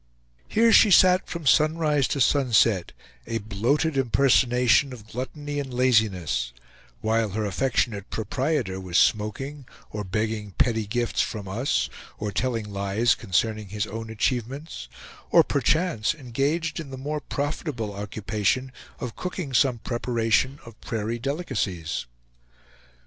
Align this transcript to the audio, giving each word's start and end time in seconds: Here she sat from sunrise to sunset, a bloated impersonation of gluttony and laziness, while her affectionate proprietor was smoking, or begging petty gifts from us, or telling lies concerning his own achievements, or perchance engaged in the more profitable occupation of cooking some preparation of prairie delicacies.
Here 0.47 0.73
she 0.73 0.89
sat 0.89 1.29
from 1.29 1.45
sunrise 1.45 2.07
to 2.07 2.19
sunset, 2.19 2.91
a 3.27 3.37
bloated 3.37 3.95
impersonation 3.97 4.93
of 4.93 5.05
gluttony 5.07 5.59
and 5.59 5.71
laziness, 5.71 6.53
while 7.01 7.29
her 7.29 7.45
affectionate 7.45 8.09
proprietor 8.09 8.79
was 8.81 8.97
smoking, 8.97 9.67
or 9.91 10.03
begging 10.03 10.55
petty 10.57 10.87
gifts 10.87 11.21
from 11.21 11.47
us, 11.47 11.87
or 12.17 12.31
telling 12.31 12.73
lies 12.73 13.13
concerning 13.13 13.67
his 13.69 13.85
own 13.85 14.09
achievements, 14.09 14.87
or 15.29 15.43
perchance 15.43 16.15
engaged 16.15 16.79
in 16.79 16.89
the 16.89 16.97
more 16.97 17.19
profitable 17.19 17.93
occupation 17.93 18.71
of 18.99 19.15
cooking 19.15 19.53
some 19.53 19.77
preparation 19.77 20.57
of 20.65 20.81
prairie 20.81 21.19
delicacies. 21.19 22.07